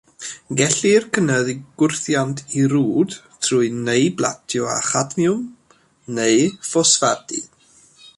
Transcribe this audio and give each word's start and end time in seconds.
Gellir 0.59 1.03
cynyddu 1.17 1.53
gwrthiant 1.81 2.41
i 2.61 2.63
rwd 2.71 3.13
trwy 3.47 3.69
neu 3.89 4.09
blatio 4.23 4.71
â 4.77 4.81
chadmiwm 4.87 5.45
neu 6.21 6.49
ffosffadu. 6.69 7.45